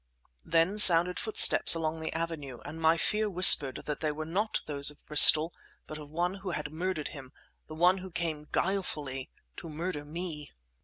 [0.43, 4.89] Then sounded footsteps along the avenue, and my fear whispered that they were not those
[4.89, 5.53] of Bristol
[5.85, 7.31] but of one who had murdered him,
[7.69, 10.53] and who came guilefully, to murder me!